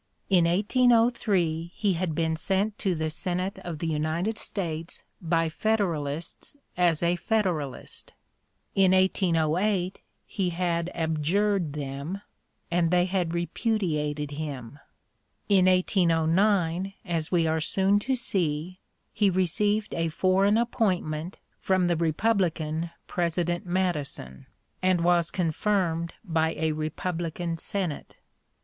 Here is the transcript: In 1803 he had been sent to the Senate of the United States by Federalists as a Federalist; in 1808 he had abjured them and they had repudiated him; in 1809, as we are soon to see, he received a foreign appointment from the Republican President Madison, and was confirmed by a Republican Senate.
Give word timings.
In 0.31 0.45
1803 0.45 1.73
he 1.75 1.93
had 1.93 2.15
been 2.15 2.35
sent 2.35 2.79
to 2.79 2.95
the 2.95 3.11
Senate 3.11 3.59
of 3.59 3.77
the 3.77 3.85
United 3.85 4.39
States 4.39 5.03
by 5.21 5.47
Federalists 5.47 6.57
as 6.75 7.03
a 7.03 7.15
Federalist; 7.15 8.13
in 8.73 8.93
1808 8.93 9.99
he 10.25 10.49
had 10.49 10.89
abjured 10.95 11.73
them 11.73 12.19
and 12.71 12.89
they 12.89 13.05
had 13.05 13.35
repudiated 13.35 14.31
him; 14.31 14.79
in 15.47 15.65
1809, 15.65 16.93
as 17.05 17.31
we 17.31 17.45
are 17.45 17.61
soon 17.61 17.99
to 17.99 18.15
see, 18.15 18.79
he 19.13 19.29
received 19.29 19.93
a 19.93 20.07
foreign 20.09 20.57
appointment 20.57 21.37
from 21.59 21.85
the 21.85 21.95
Republican 21.95 22.89
President 23.05 23.67
Madison, 23.67 24.47
and 24.81 25.01
was 25.03 25.29
confirmed 25.29 26.15
by 26.25 26.55
a 26.55 26.71
Republican 26.71 27.55
Senate. 27.55 28.17